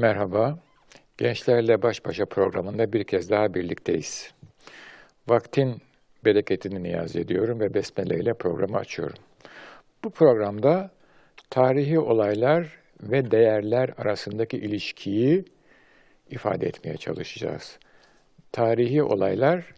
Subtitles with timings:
[0.00, 0.58] Merhaba.
[1.18, 4.32] Gençlerle Baş Başa programında bir kez daha birlikteyiz.
[5.28, 5.82] Vaktin
[6.24, 9.16] bereketini niyaz ediyorum ve besmele ile programı açıyorum.
[10.04, 10.90] Bu programda
[11.50, 15.44] tarihi olaylar ve değerler arasındaki ilişkiyi
[16.30, 17.78] ifade etmeye çalışacağız.
[18.52, 19.74] Tarihi olaylar,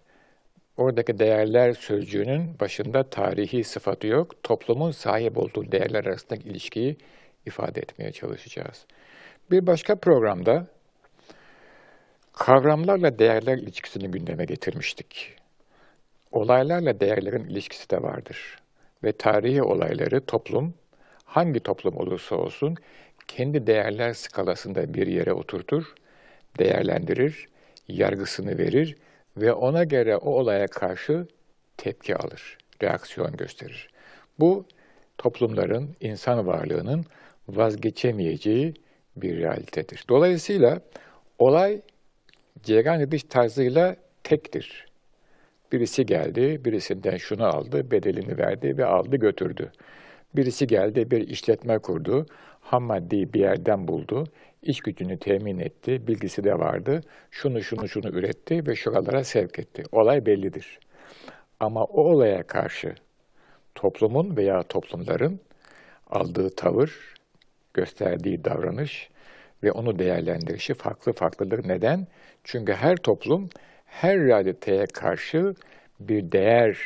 [0.77, 6.97] oradaki değerler sözcüğünün başında tarihi sıfatı yok, toplumun sahip olduğu değerler arasındaki ilişkiyi
[7.47, 8.87] ifade etmeye çalışacağız.
[9.51, 10.67] Bir başka programda
[12.33, 15.37] kavramlarla değerler ilişkisini gündeme getirmiştik.
[16.33, 18.59] Olaylarla değerlerin ilişkisi de vardır.
[19.05, 20.75] Ve tarihi olayları toplum,
[21.25, 22.77] hangi toplum olursa olsun
[23.29, 25.95] kendi değerler skalasında bir yere oturtur,
[26.59, 27.49] değerlendirir,
[27.89, 28.97] yargısını verir
[29.37, 31.27] ve ona göre o olaya karşı
[31.77, 33.89] tepki alır, reaksiyon gösterir.
[34.39, 34.65] Bu
[35.19, 37.05] toplumların, insan varlığının
[37.49, 38.75] vazgeçemeyeceği
[39.17, 40.05] bir realitedir.
[40.09, 40.81] Dolayısıyla
[41.39, 41.81] olay
[42.63, 44.87] cereyan ediş tarzıyla tektir.
[45.73, 49.73] Birisi geldi, birisinden şunu aldı, bedelini verdi ve aldı götürdü.
[50.37, 52.27] Birisi geldi, bir işletme kurdu,
[52.61, 54.27] ham maddeyi bir yerden buldu,
[54.63, 59.83] iş gücünü temin etti, bilgisi de vardı, şunu şunu şunu üretti ve şuralara sevk etti.
[59.93, 60.79] Olay bellidir.
[61.61, 62.95] Ama o olaya karşı
[63.75, 65.41] toplumun veya toplumların
[66.11, 67.15] aldığı tavır,
[67.75, 69.09] gösterdiği davranış
[69.63, 71.69] ve onu değerlendirişi farklı farklıdır.
[71.69, 72.07] Neden?
[72.45, 73.49] Çünkü her toplum
[73.87, 75.55] her realiteye karşı
[76.01, 76.79] bir değer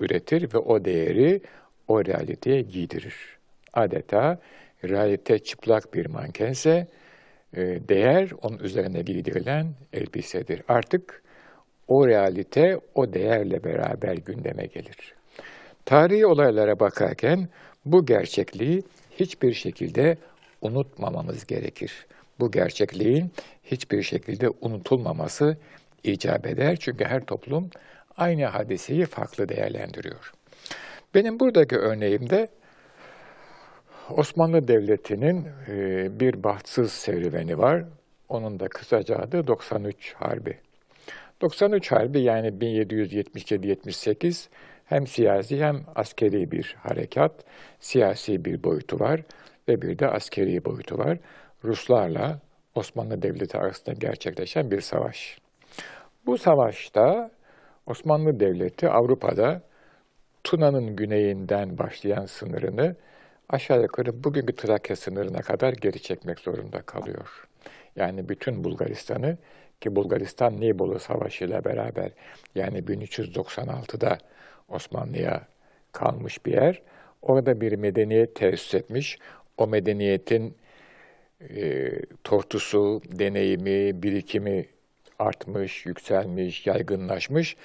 [0.00, 1.40] üretir ve o değeri
[1.88, 3.38] o realiteye giydirir.
[3.72, 4.38] Adeta
[4.84, 6.86] realite çıplak bir mankense
[7.56, 10.62] e, değer onun üzerine giydirilen elbisedir.
[10.68, 11.22] Artık
[11.88, 15.14] o realite o değerle beraber gündeme gelir.
[15.84, 17.48] Tarihi olaylara bakarken
[17.84, 18.82] bu gerçekliği
[19.20, 20.16] hiçbir şekilde
[20.60, 22.06] unutmamamız gerekir.
[22.40, 23.30] Bu gerçekliğin
[23.64, 25.56] hiçbir şekilde unutulmaması
[26.04, 26.76] icap eder.
[26.76, 27.70] Çünkü her toplum
[28.16, 30.32] aynı hadiseyi farklı değerlendiriyor.
[31.14, 32.48] Benim buradaki örneğimde
[34.10, 37.84] Osmanlı Devleti'nin e, bir bahtsız serüveni var.
[38.28, 40.58] Onun da kısaca adı 93 Harbi.
[41.40, 44.48] 93 Harbi yani 1777-78
[44.88, 47.32] hem siyasi hem askeri bir harekat,
[47.80, 49.20] siyasi bir boyutu var
[49.68, 51.18] ve bir de askeri boyutu var.
[51.64, 52.38] Ruslarla
[52.74, 55.38] Osmanlı Devleti arasında gerçekleşen bir savaş.
[56.26, 57.30] Bu savaşta
[57.86, 59.62] Osmanlı Devleti Avrupa'da
[60.44, 62.96] Tuna'nın güneyinden başlayan sınırını
[63.48, 67.48] aşağı yukarı bugünkü Trakya sınırına kadar geri çekmek zorunda kalıyor.
[67.96, 69.36] Yani bütün Bulgaristan'ı
[69.80, 72.10] ki Bulgaristan Nibolu Savaşı ile beraber
[72.54, 74.18] yani 1396'da
[74.68, 75.46] Osmanlı'ya
[75.92, 76.82] kalmış bir yer.
[77.22, 79.18] Orada bir medeniyet tesis etmiş.
[79.56, 80.56] O medeniyetin
[81.50, 81.90] e,
[82.24, 84.66] tortusu, deneyimi, birikimi
[85.18, 87.56] artmış, yükselmiş, yaygınlaşmış.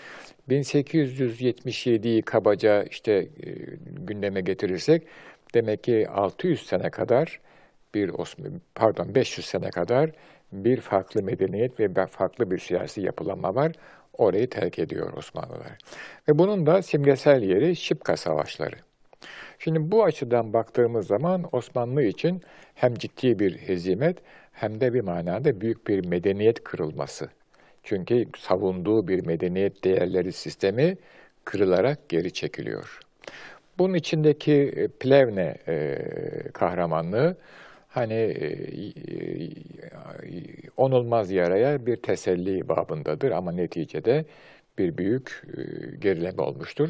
[0.50, 3.28] 1877'yi kabaca işte e,
[3.86, 5.04] gündeme getirirsek
[5.54, 7.40] demek ki 600 sene kadar
[7.94, 10.12] bir Osmanlı, pardon 500 sene kadar
[10.52, 13.72] bir farklı medeniyet ve farklı bir siyasi yapılanma var.
[14.18, 15.78] Orayı terk ediyor Osmanlılar.
[16.30, 18.76] Ve bunun da simgesel yeri Şipka Savaşları.
[19.60, 22.42] Şimdi bu açıdan baktığımız zaman Osmanlı için
[22.76, 24.18] hem ciddi bir hezimet
[24.52, 27.30] hem de bir manada büyük bir medeniyet kırılması.
[27.84, 30.98] Çünkü savunduğu bir medeniyet değerleri sistemi
[31.46, 33.00] kırılarak geri çekiliyor.
[33.78, 35.98] Bunun içindeki e, Plevne e,
[36.54, 37.38] kahramanlığı
[37.94, 39.50] hani e,
[40.78, 44.26] onulmaz yaraya bir teselli babındadır ama neticede
[44.78, 45.62] bir büyük e,
[45.96, 46.90] gerileme olmuştur.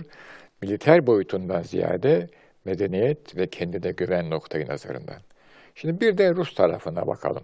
[0.62, 2.30] Militer boyutundan ziyade
[2.66, 5.22] medeniyet ve kendine güven noktayı nazarından.
[5.76, 7.44] Şimdi bir de Rus tarafına bakalım.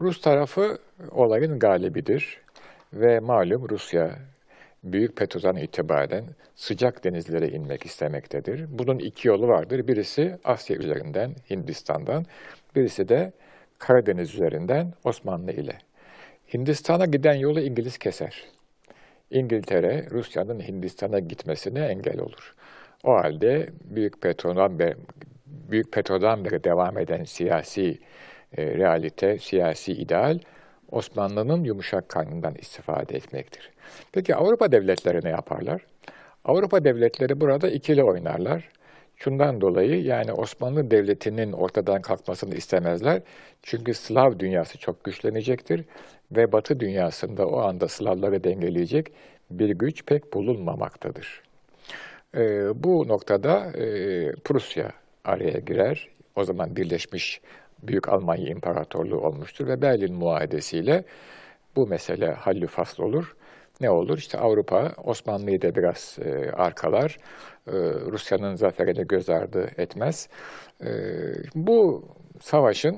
[0.00, 0.78] Rus tarafı
[1.10, 2.40] olayın galibidir
[2.92, 4.18] ve malum Rusya
[4.84, 6.24] Büyük Petro'dan itibaren
[6.56, 8.66] sıcak denizlere inmek istemektedir.
[8.68, 9.88] Bunun iki yolu vardır.
[9.88, 12.26] Birisi Asya üzerinden, Hindistan'dan,
[12.76, 13.32] birisi de
[13.78, 15.78] Karadeniz üzerinden Osmanlı ile.
[16.54, 18.44] Hindistan'a giden yolu İngiliz keser.
[19.30, 22.54] İngiltere, Rusya'nın Hindistan'a gitmesine engel olur.
[23.04, 24.96] O halde Büyük Petro'dan beri,
[25.46, 27.98] Büyük Petro'dan beri devam eden siyasi
[28.56, 30.38] e, realite, siyasi ideal
[30.92, 33.70] Osmanlı'nın yumuşak karnından istifade etmektir.
[34.12, 35.86] Peki Avrupa devletleri ne yaparlar?
[36.44, 38.68] Avrupa devletleri burada ikili oynarlar.
[39.16, 43.22] Şundan dolayı yani Osmanlı Devleti'nin ortadan kalkmasını istemezler.
[43.62, 45.84] Çünkü Slav dünyası çok güçlenecektir
[46.32, 49.12] ve Batı dünyasında o anda Slavları dengeleyecek
[49.50, 51.42] bir güç pek bulunmamaktadır.
[52.36, 52.42] E,
[52.84, 53.84] bu noktada e,
[54.32, 54.92] Prusya
[55.24, 56.08] araya girer.
[56.36, 57.40] O zaman Birleşmiş
[57.82, 61.04] Büyük Almanya İmparatorluğu olmuştur ve Berlin Muahedesiyle
[61.76, 63.36] bu mesele hallü fasl olur.
[63.80, 64.18] Ne olur?
[64.18, 67.18] İşte Avrupa Osmanlı'yı da biraz e, arkalar,
[67.66, 67.72] e,
[68.12, 70.28] Rusya'nın zaferine göz ardı etmez.
[70.84, 70.88] E,
[71.54, 72.04] bu
[72.40, 72.96] savaşın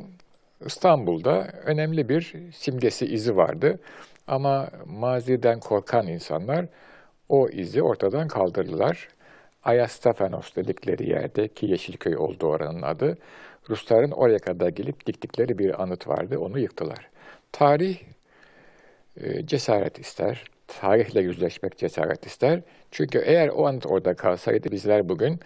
[0.67, 3.79] İstanbul'da önemli bir simgesi izi vardı.
[4.26, 6.67] Ama maziden korkan insanlar
[7.29, 9.08] o izi ortadan kaldırdılar.
[9.64, 13.19] Ayastafanos dedikleri yerde ki Yeşilköy oldu oranın adı.
[13.70, 16.38] Rusların oraya kadar gelip diktikleri bir anıt vardı.
[16.38, 17.11] Onu yıktılar.
[17.53, 17.99] Tarih
[19.17, 20.44] e, cesaret ister.
[20.67, 22.61] Tarihle yüzleşmek cesaret ister.
[22.91, 25.41] Çünkü eğer o anıt orada kalsaydı bizler bugün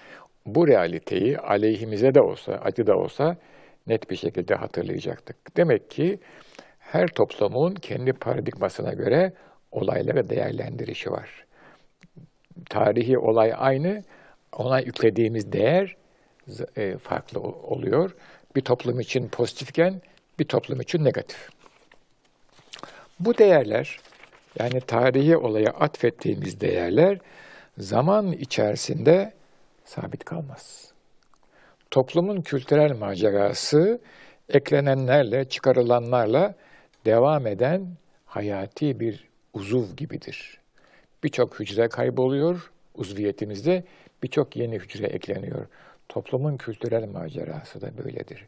[0.47, 3.37] bu realiteyi aleyhimize de olsa, acı da olsa
[3.87, 5.57] net bir şekilde hatırlayacaktık.
[5.57, 6.19] Demek ki
[6.79, 9.33] her toplumun kendi paradigmasına göre
[9.73, 11.45] olaylara değerlendirişi var.
[12.71, 14.03] Tarihi olay aynı,
[14.53, 15.97] ona yüklediğimiz değer
[17.03, 18.15] farklı oluyor.
[18.57, 20.01] Bir toplum için pozitifken
[20.39, 21.49] bir toplum için negatif.
[23.21, 23.99] Bu değerler,
[24.59, 27.19] yani tarihi olaya atfettiğimiz değerler
[27.79, 29.33] zaman içerisinde
[29.85, 30.93] sabit kalmaz.
[31.91, 34.01] Toplumun kültürel macerası
[34.49, 36.55] eklenenlerle, çıkarılanlarla
[37.05, 37.89] devam eden
[38.27, 40.59] hayati bir uzuv gibidir.
[41.25, 43.85] Birçok hücre kayboluyor uzviyetimizde,
[44.23, 45.67] birçok yeni hücre ekleniyor.
[46.09, 48.47] Toplumun kültürel macerası da böyledir.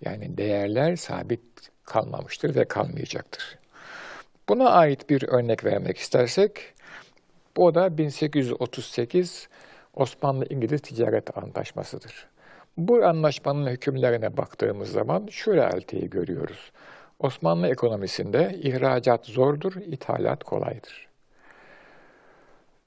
[0.00, 1.40] Yani değerler sabit
[1.84, 3.58] kalmamıştır ve kalmayacaktır.
[4.48, 6.74] Buna ait bir örnek vermek istersek,
[7.56, 9.48] bu da 1838
[9.94, 12.28] Osmanlı-İngiliz Ticaret Antlaşması'dır.
[12.76, 16.72] Bu anlaşmanın hükümlerine baktığımız zaman şu realiteyi görüyoruz.
[17.18, 21.08] Osmanlı ekonomisinde ihracat zordur, ithalat kolaydır.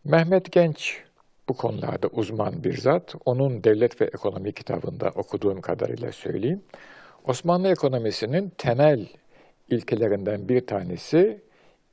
[0.04, 1.04] Mehmet Genç
[1.50, 3.16] bu konularda uzman bir zat.
[3.26, 6.62] Onun Devlet ve Ekonomi kitabında okuduğum kadarıyla söyleyeyim.
[7.28, 9.08] Osmanlı ekonomisinin temel
[9.70, 11.42] ilkelerinden bir tanesi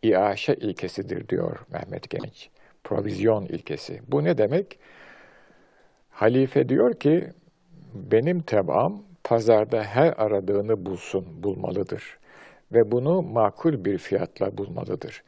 [0.02, 2.50] iaşe ilkesidir diyor Mehmet Genç.
[2.84, 4.00] Provizyon ilkesi.
[4.08, 4.78] Bu ne demek?
[6.10, 7.32] Halife diyor ki
[7.94, 12.18] benim tebaam pazarda her aradığını bulsun, bulmalıdır
[12.72, 15.22] ve bunu makul bir fiyatla bulmalıdır.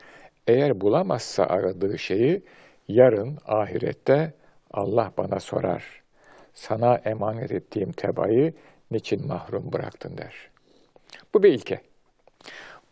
[0.47, 2.43] Eğer bulamazsa aradığı şeyi
[2.89, 4.33] yarın ahirette
[4.71, 6.03] Allah bana sorar.
[6.55, 8.55] Sana emanet ettiğim tebayı
[8.91, 10.35] niçin mahrum bıraktın der.
[11.35, 11.81] Bu bir ilke.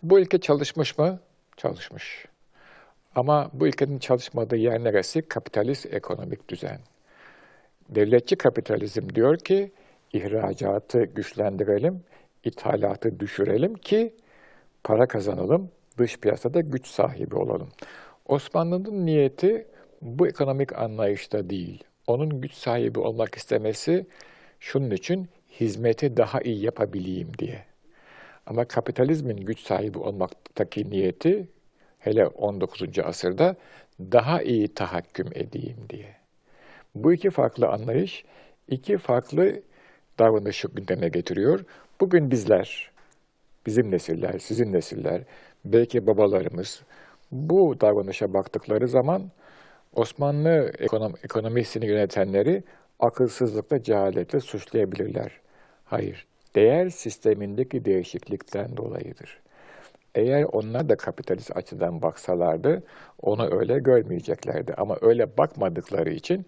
[0.02, 1.20] Bu ilke çalışmış mı?
[1.56, 2.26] Çalışmış.
[3.14, 5.22] Ama bu ilkenin çalışmadığı yer neresi?
[5.22, 6.80] Kapitalist ekonomik düzen.
[7.88, 9.72] Devletçi kapitalizm diyor ki
[10.12, 12.04] ihracatı güçlendirelim,
[12.44, 14.14] ithalatı düşürelim ki
[14.84, 17.68] para kazanalım, dış piyasada güç sahibi olalım.
[18.26, 19.66] Osmanlı'nın niyeti
[20.00, 21.84] bu ekonomik anlayışta değil.
[22.06, 24.06] Onun güç sahibi olmak istemesi
[24.60, 25.28] şunun için
[25.60, 27.64] hizmeti daha iyi yapabileyim diye.
[28.46, 31.48] Ama kapitalizmin güç sahibi olmaktaki niyeti
[31.98, 32.98] hele 19.
[32.98, 33.56] asırda
[34.00, 36.16] daha iyi tahakküm edeyim diye.
[36.94, 38.24] Bu iki farklı anlayış
[38.68, 39.62] iki farklı
[40.18, 41.64] davranışı gündeme getiriyor.
[42.00, 42.90] Bugün bizler,
[43.66, 45.22] bizim nesiller, sizin nesiller,
[45.64, 46.82] belki babalarımız
[47.32, 49.30] bu davranışa baktıkları zaman
[49.94, 52.62] Osmanlı ekonom ekonomisini yönetenleri
[53.00, 55.40] akılsızlıkla, cehaletle suçlayabilirler.
[55.84, 59.40] Hayır, değer sistemindeki değişiklikten dolayıdır.
[60.14, 62.82] Eğer onlar da kapitalist açıdan baksalardı
[63.22, 64.74] onu öyle görmeyeceklerdi.
[64.74, 66.46] Ama öyle bakmadıkları için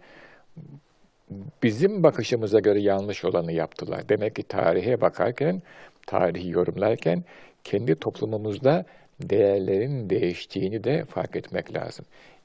[1.62, 4.08] bizim bakışımıza göre yanlış olanı yaptılar.
[4.08, 5.62] Demek ki tarihe bakarken,
[6.06, 7.24] tarihi yorumlarken
[7.64, 8.84] kendi toplumumuzda
[9.20, 12.04] değerlerin değiştiğini de fark etmek lazım.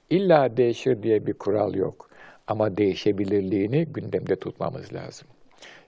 [0.09, 2.09] İlla değişir diye bir kural yok
[2.47, 5.27] ama değişebilirliğini gündemde tutmamız lazım.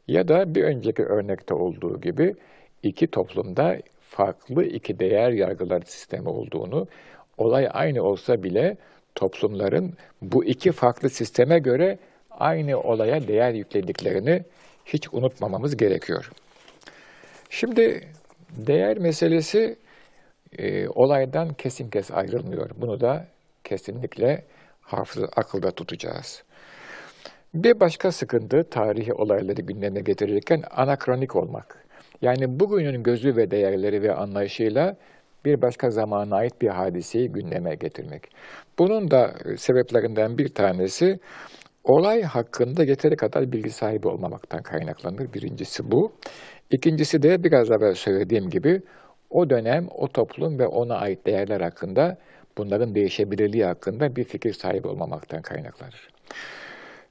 [0.07, 2.35] Ya da bir önceki örnekte olduğu gibi
[2.83, 6.87] iki toplumda farklı iki değer yargıları sistemi olduğunu,
[7.37, 8.77] olay aynı olsa bile
[9.15, 11.97] toplumların bu iki farklı sisteme göre
[12.31, 14.43] aynı olaya değer yüklediklerini
[14.85, 16.31] hiç unutmamamız gerekiyor.
[17.49, 18.07] Şimdi
[18.51, 19.75] değer meselesi
[20.57, 22.69] e, olaydan kesin kes ayrılmıyor.
[22.77, 23.27] Bunu da
[23.69, 24.43] kesinlikle
[24.81, 26.43] hafıza, akılda tutacağız.
[27.53, 31.85] Bir başka sıkıntı tarihi olayları gündeme getirirken anakronik olmak.
[32.21, 34.95] Yani bugünün gözü ve değerleri ve anlayışıyla
[35.45, 38.23] bir başka zamana ait bir hadiseyi gündeme getirmek.
[38.79, 41.19] Bunun da sebeplerinden bir tanesi
[41.83, 45.33] olay hakkında yeteri kadar bilgi sahibi olmamaktan kaynaklanır.
[45.33, 46.11] Birincisi bu.
[46.71, 48.81] İkincisi de biraz evvel söylediğim gibi
[49.29, 52.17] o dönem, o toplum ve ona ait değerler hakkında
[52.57, 56.09] bunların değişebilirliği hakkında bir fikir sahibi olmamaktan kaynaklanır.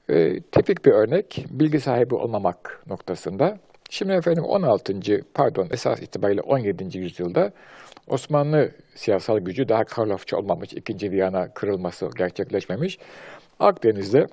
[0.09, 3.57] Ee, tipik bir örnek bilgi sahibi olmamak noktasında
[3.89, 4.93] Şimdi efendim 16.
[5.33, 6.97] pardon esas itibariyle 17.
[6.97, 7.51] yüzyılda
[8.07, 12.99] Osmanlı siyasal gücü daha Karlofça olmamış, ikinci Viyana kırılması gerçekleşmemiş.
[13.59, 14.27] Akdeniz'de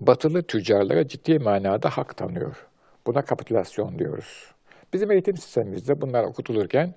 [0.00, 2.66] batılı tüccarlara ciddi manada hak tanıyor.
[3.06, 4.50] Buna kapitülasyon diyoruz.
[4.92, 6.94] Bizim eğitim sistemimizde bunlar okutulurken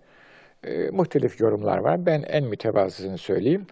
[0.63, 2.05] e, muhtelif yorumlar var.
[2.05, 3.67] Ben en mütevazısını söyleyeyim.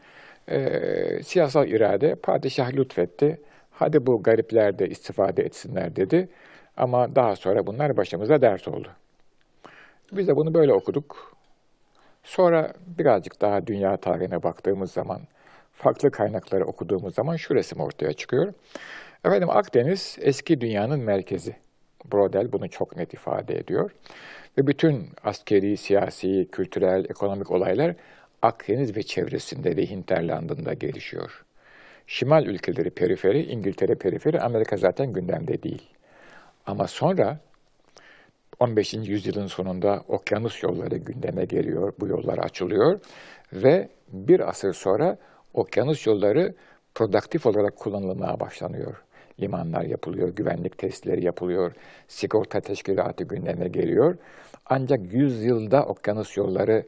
[0.50, 3.42] E, siyasal irade padişah lütfetti.
[3.72, 6.30] Hadi bu garipler de istifade etsinler dedi.
[6.78, 8.90] Ama daha sonra bunlar başımıza ders oldu.
[10.12, 11.38] Biz de bunu böyle okuduk.
[12.24, 15.22] Sonra birazcık daha dünya tarihine baktığımız zaman,
[15.74, 18.54] farklı kaynakları okuduğumuz zaman şu resim ortaya çıkıyor.
[19.26, 21.56] Efendim Akdeniz eski dünyanın merkezi.
[22.12, 23.92] Brodel bunu çok net ifade ediyor.
[24.58, 27.96] Ve bütün askeri, siyasi, kültürel, ekonomik olaylar
[28.42, 31.46] Akdeniz ve çevresinde ve hinterlandında gelişiyor.
[32.08, 35.90] Şimal ülkeleri periferi, İngiltere periferi, Amerika zaten gündemde değil.
[36.66, 37.40] Ama sonra
[38.60, 38.94] 15.
[38.94, 43.00] yüzyılın sonunda okyanus yolları gündeme geliyor, bu yollar açılıyor
[43.54, 45.18] ve bir asır sonra
[45.54, 46.56] okyanus yolları
[46.96, 49.04] produktif olarak kullanılmaya başlanıyor.
[49.40, 51.74] Limanlar yapılıyor, güvenlik testleri yapılıyor,
[52.08, 54.18] sigorta teşkilatı gündeme geliyor.
[54.66, 56.86] Ancak 100 yılda okyanus yolları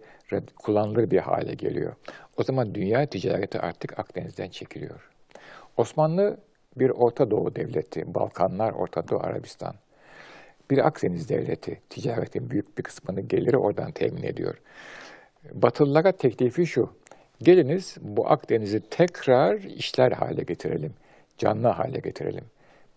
[0.64, 1.94] kullanılır bir hale geliyor.
[2.38, 5.10] O zaman dünya ticareti artık Akdeniz'den çekiliyor.
[5.78, 6.38] Osmanlı
[6.76, 9.76] bir Orta Doğu devleti, Balkanlar, Orta Doğu Arabistan.
[10.72, 14.62] Bir Akdeniz devleti, ticaretin büyük bir kısmını geliri oradan temin ediyor.
[15.54, 16.90] Batılılara teklifi şu,
[17.42, 20.94] geliniz bu Akdeniz'i tekrar işler hale getirelim,
[21.40, 22.46] canlı hale getirelim.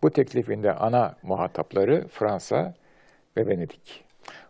[0.02, 2.74] Bu teklifinde ana muhatapları Fransa
[3.36, 4.04] ve Venedik.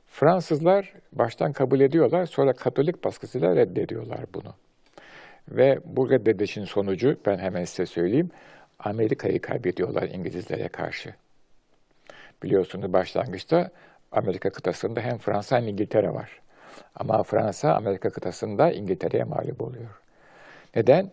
[0.06, 4.54] Fransızlar baştan kabul ediyorlar, sonra Katolik baskısıyla reddediyorlar bunu.
[5.48, 8.30] Ve bu reddedişin sonucu, ben hemen size söyleyeyim,
[8.78, 11.14] Amerika'yı kaybediyorlar İngilizlere karşı.
[12.42, 13.70] Biliyorsunuz başlangıçta
[14.12, 16.40] Amerika kıtasında hem Fransa hem İngiltere var.
[16.94, 20.00] Ama Fransa Amerika kıtasında İngiltere'ye mağlup oluyor.
[20.76, 21.10] Neden?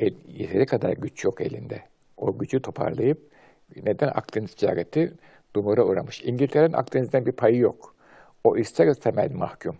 [0.00, 1.82] E, yeteri kadar güç yok elinde.
[2.16, 3.18] O gücü toparlayıp
[3.76, 5.12] neden Akdeniz ticareti
[5.56, 6.22] dumura uğramış.
[6.24, 7.94] İngiltere'nin Akdeniz'den bir payı yok.
[8.44, 9.76] O ister istemez mahkum.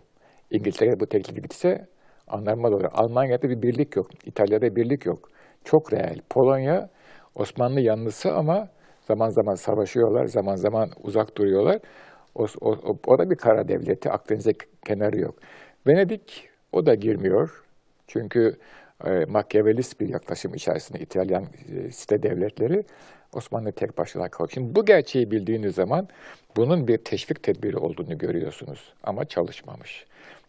[0.51, 1.87] İngiltere bu teklifi gitse
[2.27, 2.85] anlarmaz olur.
[2.93, 4.07] Almanya'da bir birlik yok.
[4.25, 5.29] İtalya'da birlik yok.
[5.63, 6.19] Çok reel.
[6.29, 6.89] Polonya
[7.35, 8.69] Osmanlı yanlısı ama
[9.07, 11.79] zaman zaman savaşıyorlar, zaman zaman uzak duruyorlar.
[12.35, 14.51] O, o, o da bir kara devleti, Akdeniz'e
[14.85, 15.35] kenarı yok.
[15.87, 17.63] Venedik o da girmiyor.
[18.07, 18.57] Çünkü
[19.05, 19.25] e,
[19.99, 22.83] bir yaklaşım içerisinde İtalyan e, site devletleri
[23.33, 24.51] Osmanlı tek başına kalıyor.
[24.53, 26.07] Şimdi bu gerçeği bildiğiniz zaman
[26.55, 28.93] bunun bir teşvik tedbiri olduğunu görüyorsunuz.
[29.03, 30.05] Ama çalışmamış.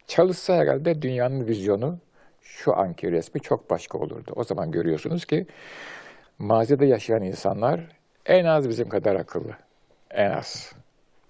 [0.07, 1.99] Çalışsa herhalde dünyanın vizyonu
[2.41, 4.33] şu anki resmi çok başka olurdu.
[4.37, 5.47] O zaman görüyorsunuz ki
[6.39, 7.81] mazide yaşayan insanlar
[8.27, 9.53] en az bizim kadar akıllı.
[10.11, 10.73] En az.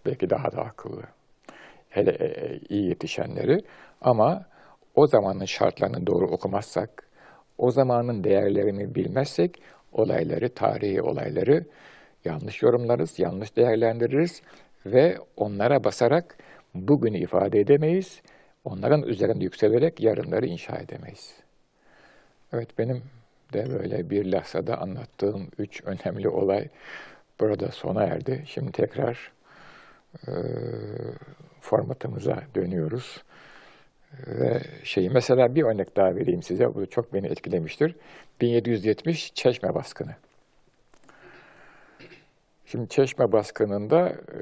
[0.07, 1.03] Belki daha da akıllı.
[1.89, 3.61] Hele e, e, iyi yetişenleri.
[4.01, 4.47] Ama
[4.95, 7.08] o zamanın şartlarını doğru okumazsak,
[7.59, 9.63] o zamanın değerlerini bilmezsek
[9.93, 11.65] olayları, tarihi olayları
[12.25, 14.43] yanlış yorumlarız, yanlış değerlendiririz
[14.87, 16.37] ve onlara basarak
[16.75, 18.23] bugünü ifade edemeyiz.
[18.65, 21.35] Onların üzerinde yükselerek yarınları inşa edemeyiz.
[22.53, 23.03] Evet benim
[23.53, 26.69] de böyle bir lahzada anlattığım üç önemli olay
[27.41, 28.45] burada sona erdi.
[28.47, 29.33] Şimdi tekrar
[30.27, 30.33] e,
[31.61, 33.23] formatımıza dönüyoruz.
[34.27, 36.75] Ve şeyi mesela bir örnek daha vereyim size.
[36.75, 37.95] Bu çok beni etkilemiştir.
[38.41, 40.15] 1770 Çeşme baskını.
[42.67, 44.41] Şimdi Çeşme baskınında e,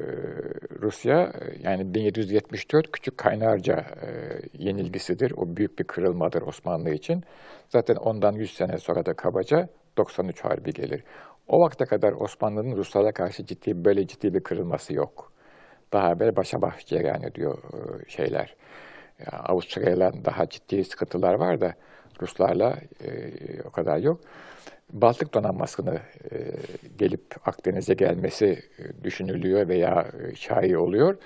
[0.81, 1.33] Rusya
[1.63, 4.09] yani 1774 Küçük Kaynarca e,
[4.53, 5.33] yenilgisidir.
[5.37, 7.25] O büyük bir kırılmadır Osmanlı için.
[7.69, 11.05] Zaten ondan 100 sene sonra da kabaca 93 Harbi gelir.
[11.49, 15.33] O vakte kadar Osmanlı'nın Ruslara karşı ciddi böyle ciddi bir kırılması yok.
[15.93, 18.57] Daha böyle başa baş cereyan ediyor e, şeyler.
[19.19, 21.75] Yani Avusturya'yla daha ciddi sıkıntılar var da
[22.21, 23.33] Ruslarla e,
[23.63, 24.21] o kadar yok.
[24.93, 25.99] Baltık donanmasını
[26.33, 26.37] e,
[26.99, 31.17] gelip Akdeniz'e gelmesi e, düşünülüyor veya e, şai oluyor.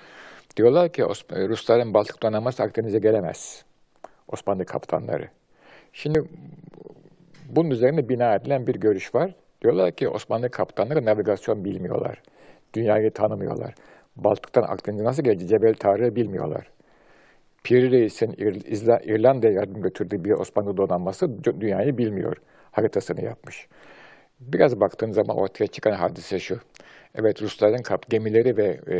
[0.57, 3.65] Diyorlar ki Rusların Baltık donanması Akdeniz'e gelemez.
[4.27, 5.29] Osmanlı kaptanları.
[5.93, 6.23] Şimdi
[7.49, 9.35] bunun üzerine bina edilen bir görüş var.
[9.61, 12.21] Diyorlar ki Osmanlı kaptanları navigasyon bilmiyorlar.
[12.73, 13.75] Dünyayı tanımıyorlar.
[14.15, 16.71] Baltık'tan Akdeniz'e nasıl geleceği Cebel Tarık'ı bilmiyorlar.
[17.63, 18.31] Piri Reis'in
[19.03, 22.37] İrlanda'ya yardım götürdüğü bir Osmanlı donanması dünyayı bilmiyor
[22.71, 23.67] haritasını yapmış.
[24.39, 26.59] Biraz baktığın zaman ortaya çıkan hadise şu.
[27.15, 28.97] Evet Rusların kap gemileri ve e,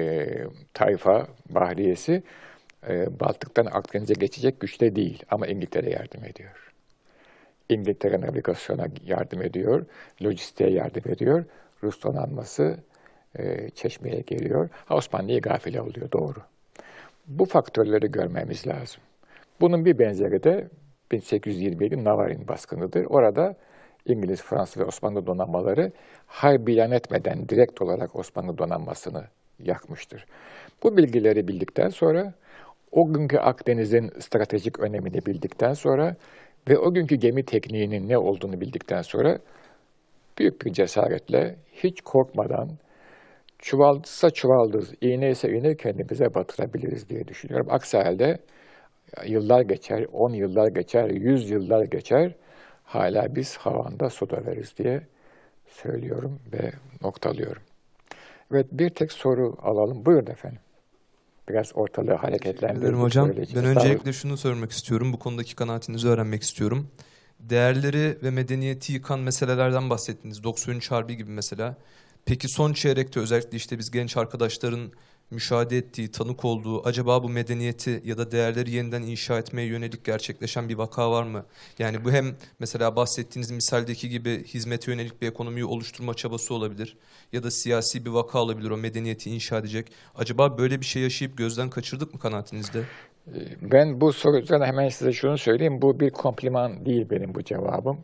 [0.74, 2.24] tayfa, bahriyesi
[2.90, 6.74] e, Baltık'tan Akdeniz'e geçecek güçte değil ama İngiltere yardım ediyor.
[7.70, 9.86] İngiltere navigasyona yardım ediyor,
[10.22, 11.46] lojistiğe yardım ediyor.
[11.84, 12.78] Rus donanması
[13.40, 14.70] e, çeşmeye geliyor.
[14.90, 16.40] Osmanlı'yı gafile oluyor doğru.
[17.28, 19.02] Bu faktörleri görmemiz lazım.
[19.62, 20.68] Bunun bir benzeri de
[21.12, 23.06] 1827 Navarin baskınıdır.
[23.06, 23.56] Orada
[24.06, 25.92] İngiliz, Fransız ve Osmanlı donanmaları
[26.26, 29.24] harp ilan etmeden direkt olarak Osmanlı donanmasını
[29.60, 30.26] yakmıştır.
[30.84, 32.34] Bu bilgileri bildikten sonra
[32.92, 36.16] o günkü Akdeniz'in stratejik önemini bildikten sonra
[36.70, 39.38] ve o günkü gemi tekniğinin ne olduğunu bildikten sonra
[40.38, 42.70] büyük bir cesaretle hiç korkmadan
[43.62, 47.68] çuvaldızsa çuvaldız, iğne ise iğne kendimize batırabiliriz diye düşünüyorum.
[47.70, 48.38] Aksi halde
[49.26, 52.36] yıllar geçer, on yıllar geçer, yüz yıllar geçer
[52.84, 55.08] hala biz havanda su döveriz diye
[55.68, 57.62] söylüyorum ve noktalıyorum.
[58.52, 60.06] Evet bir tek soru alalım.
[60.06, 60.60] Buyurun efendim.
[61.50, 63.02] Biraz ortalığı hareketlendirelim.
[63.02, 63.30] hocam.
[63.56, 65.14] Ben öncelikle şunu sormak istiyorum.
[65.14, 66.88] Bu konudaki kanaatinizi öğrenmek istiyorum.
[67.40, 70.44] Değerleri ve medeniyeti yıkan meselelerden bahsettiniz.
[70.44, 71.76] 93 Harbi gibi mesela.
[72.26, 74.92] Peki son çeyrekte özellikle işte biz genç arkadaşların
[75.32, 80.70] müşahede ettiği, tanık olduğu acaba bu medeniyeti ya da değerleri yeniden inşa etmeye yönelik gerçekleşen
[80.70, 81.46] bir vaka var mı?
[81.80, 86.98] Yani bu hem mesela bahsettiğiniz misaldeki gibi hizmete yönelik bir ekonomiyi oluşturma çabası olabilir
[87.34, 89.92] ya da siyasi bir vaka olabilir o medeniyeti inşa edecek.
[90.16, 92.84] Acaba böyle bir şey yaşayıp gözden kaçırdık mı kanaatinizde?
[93.62, 95.82] Ben bu soru üzerine hemen size şunu söyleyeyim.
[95.82, 98.04] Bu bir kompliman değil benim bu cevabım.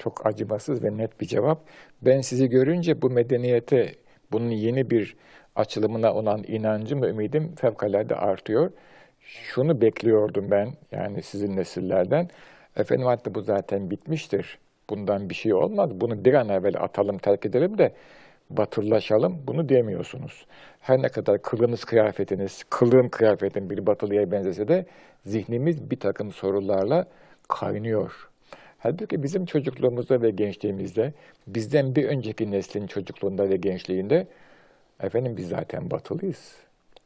[0.00, 1.60] Çok acımasız ve net bir cevap.
[2.02, 3.94] Ben sizi görünce bu medeniyete
[4.32, 5.16] bunun yeni bir
[5.56, 8.72] açılımına olan inancım ve ümidim fevkalade artıyor.
[9.20, 12.28] Şunu bekliyordum ben yani sizin nesillerden.
[12.76, 14.58] Efendim hatta bu zaten bitmiştir.
[14.90, 15.90] Bundan bir şey olmaz.
[16.00, 17.92] Bunu bir an evvel atalım, terk edelim de
[18.50, 19.42] batılılaşalım.
[19.46, 20.46] Bunu demiyorsunuz.
[20.80, 24.86] Her ne kadar kılınız kıyafetiniz, kılığım kıyafetin bir batılıya benzese de
[25.26, 27.06] zihnimiz bir takım sorularla
[27.48, 28.29] kaynıyor.
[28.82, 31.12] Halbuki bizim çocukluğumuzda ve gençliğimizde,
[31.46, 34.26] bizden bir önceki neslin çocukluğunda ve gençliğinde
[35.02, 36.56] Efendim biz zaten batılıyız.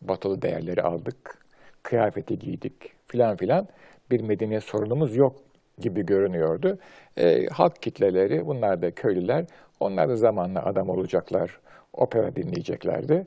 [0.03, 1.39] Batılı değerleri aldık,
[1.83, 2.73] kıyafeti giydik
[3.07, 3.69] filan filan.
[4.11, 5.37] Bir medeniyet sorunumuz yok
[5.79, 6.79] gibi görünüyordu.
[7.17, 9.45] E, halk kitleleri, bunlar da köylüler,
[9.81, 11.61] onlar da zamanla adam olacaklar,
[11.93, 13.27] opera dinleyeceklerdi.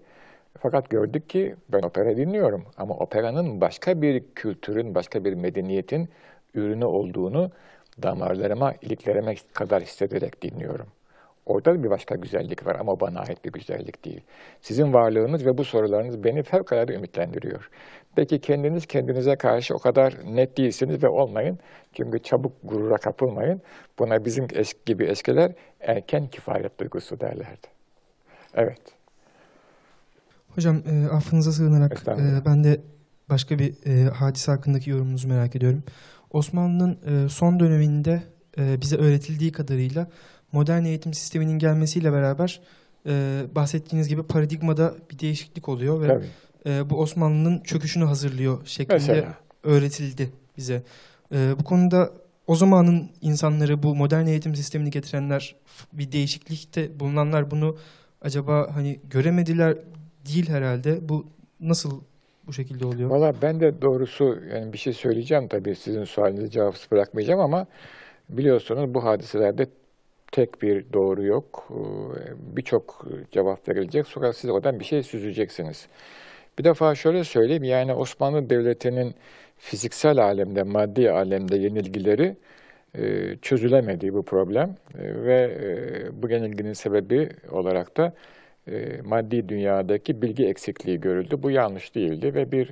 [0.59, 6.09] Fakat gördük ki ben opera dinliyorum ama operanın başka bir kültürün, başka bir medeniyetin
[6.53, 7.51] ürünü olduğunu
[8.03, 10.87] damarlarıma, iliklerime kadar hissederek dinliyorum.
[11.45, 14.21] Orada da bir başka güzellik var ama bana ait bir güzellik değil.
[14.61, 17.69] Sizin varlığınız ve bu sorularınız beni fevkalade ümitlendiriyor.
[18.15, 21.59] Peki kendiniz kendinize karşı o kadar net değilsiniz ve olmayın.
[21.93, 23.61] Çünkü çabuk gurura kapılmayın.
[23.99, 27.67] Buna bizim eski gibi eskiler erken kifayet duygusu derlerdi.
[28.53, 28.81] Evet.
[30.55, 32.81] Hocam e, affınıza sığınarak e, ben de
[33.29, 35.83] başka bir e, hadise hakkındaki yorumunuzu merak ediyorum.
[36.31, 38.23] Osmanlı'nın e, son döneminde
[38.57, 40.07] e, bize öğretildiği kadarıyla
[40.51, 42.61] modern eğitim sisteminin gelmesiyle beraber
[43.05, 46.21] e, bahsettiğiniz gibi paradigmada bir değişiklik oluyor ve
[46.65, 49.33] e, bu Osmanlı'nın çöküşünü hazırlıyor şeklinde Mesela.
[49.63, 50.83] öğretildi bize.
[51.33, 52.11] E, bu konuda
[52.47, 55.55] o zamanın insanları bu modern eğitim sistemini getirenler
[55.93, 57.77] bir değişiklikte bulunanlar bunu
[58.21, 59.77] acaba hani göremediler
[60.25, 61.09] değil herhalde.
[61.09, 61.27] Bu
[61.59, 62.01] nasıl
[62.47, 63.09] bu şekilde oluyor?
[63.09, 67.65] Valla ben de doğrusu yani bir şey söyleyeceğim tabii sizin sualinizi cevapsız bırakmayacağım ama
[68.29, 69.67] biliyorsunuz bu hadiselerde
[70.31, 71.67] tek bir doğru yok.
[71.71, 74.07] Ee, birçok cevap verilecek.
[74.07, 75.87] Sonra siz oradan bir şey süzeceksiniz.
[76.59, 77.63] Bir defa şöyle söyleyeyim.
[77.63, 79.15] Yani Osmanlı Devleti'nin
[79.57, 82.35] fiziksel alemde, maddi alemde yenilgileri
[82.95, 88.13] e, çözülemediği bu problem e, ve e, bu yenilginin sebebi olarak da
[89.05, 91.43] maddi dünyadaki bilgi eksikliği görüldü.
[91.43, 92.69] Bu yanlış değildi ve bir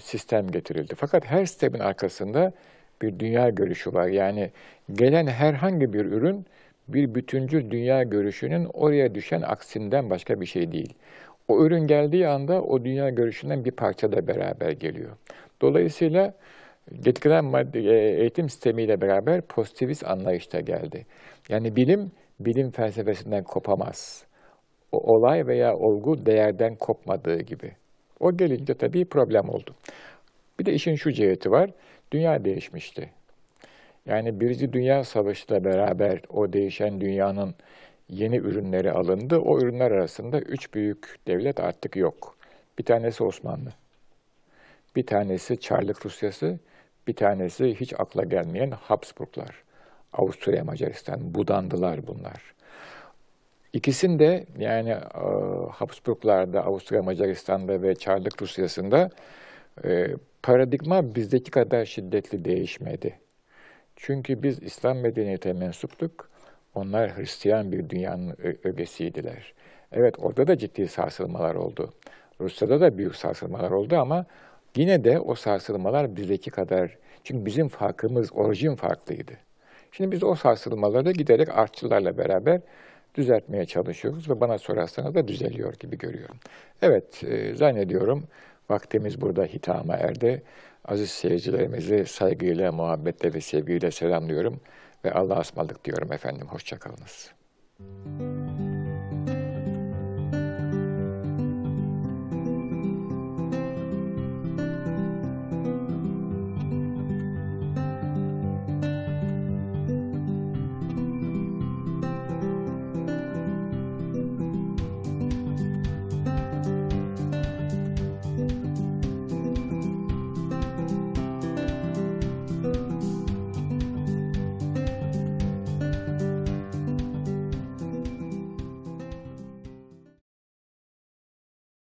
[0.00, 0.94] sistem getirildi.
[0.96, 2.52] Fakat her sistemin arkasında
[3.02, 4.06] bir dünya görüşü var.
[4.06, 4.50] Yani
[4.92, 6.46] gelen herhangi bir ürün
[6.88, 10.94] bir bütüncül dünya görüşünün oraya düşen aksinden başka bir şey değil.
[11.48, 15.10] O ürün geldiği anda o dünya görüşünden bir parça da beraber geliyor.
[15.60, 16.34] Dolayısıyla
[17.00, 17.80] getirilen madde,
[18.20, 21.06] eğitim sistemiyle beraber pozitivist anlayışta geldi.
[21.48, 24.24] Yani bilim, bilim felsefesinden kopamaz.
[24.92, 27.72] O olay veya olgu değerden kopmadığı gibi.
[28.20, 29.70] O gelince tabii problem oldu.
[30.58, 31.70] Bir de işin şu ciheti var.
[32.12, 33.10] Dünya değişmişti.
[34.06, 37.54] Yani Birinci Dünya Savaşı'yla beraber o değişen dünyanın
[38.08, 39.38] yeni ürünleri alındı.
[39.38, 42.36] O ürünler arasında üç büyük devlet artık yok.
[42.78, 43.72] Bir tanesi Osmanlı,
[44.96, 46.58] bir tanesi Çarlık Rusyası,
[47.06, 49.62] bir tanesi hiç akla gelmeyen Habsburglar.
[50.12, 52.54] Avusturya, Macaristan, budandılar bunlar.
[53.72, 55.00] İkisinde yani e,
[55.70, 59.10] Habsburglar'da, Avusturya, Macaristan'da ve Çarlık Rusyası'nda
[59.84, 60.06] e,
[60.42, 63.18] paradigma bizdeki kadar şiddetli değişmedi.
[63.96, 66.28] Çünkü biz İslam medeniyete mensuptuk.
[66.74, 69.54] Onlar Hristiyan bir dünyanın ögesiydiler.
[69.92, 71.92] Evet orada da ciddi sarsılmalar oldu.
[72.40, 74.26] Rusya'da da büyük sarsılmalar oldu ama
[74.76, 79.32] yine de o sarsılmalar bizdeki kadar çünkü bizim farkımız, orijin farklıydı.
[79.92, 82.60] Şimdi biz o sarsılmaları giderek artçılarla beraber
[83.14, 86.36] düzeltmeye çalışıyoruz ve bana sorarsanız da düzeliyor gibi görüyorum.
[86.82, 88.24] Evet, e, zannediyorum
[88.70, 90.42] vaktimiz burada hitama erdi.
[90.84, 94.60] Aziz seyircilerimizi saygıyla, muhabbetle ve sevgiyle selamlıyorum
[95.04, 96.46] ve Allah'a ısmarladık diyorum efendim.
[96.46, 97.32] Hoşçakalınız.